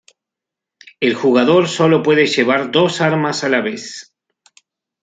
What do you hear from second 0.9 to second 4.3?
El jugador sólo puede llevar dos armas a la vez.